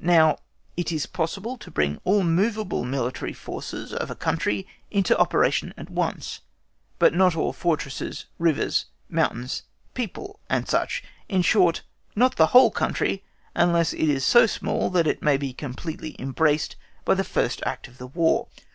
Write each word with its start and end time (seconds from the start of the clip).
Now, 0.00 0.38
it 0.78 0.90
is 0.90 1.04
possible 1.04 1.58
to 1.58 1.70
bring 1.70 2.00
all 2.04 2.20
the 2.20 2.24
movable 2.24 2.86
military 2.86 3.34
forces 3.34 3.92
of 3.92 4.10
a 4.10 4.14
country 4.16 4.66
into 4.90 5.14
operation 5.18 5.74
at 5.76 5.90
once, 5.90 6.40
but 6.98 7.12
not 7.12 7.36
all 7.36 7.52
fortresses, 7.52 8.24
rivers, 8.38 8.86
mountains, 9.10 9.64
people, 9.92 10.40
&c.—in 10.50 11.42
short, 11.42 11.82
not 12.16 12.36
the 12.36 12.46
whole 12.56 12.70
country, 12.70 13.22
unless 13.54 13.92
it 13.92 14.08
is 14.08 14.24
so 14.24 14.46
small 14.46 14.88
that 14.88 15.06
it 15.06 15.20
may 15.22 15.36
be 15.36 15.52
completely 15.52 16.16
embraced 16.18 16.74
by 17.04 17.12
the 17.12 17.22
first 17.22 17.62
act 17.66 17.86
of 17.88 17.98
the 17.98 18.06
War. 18.06 18.48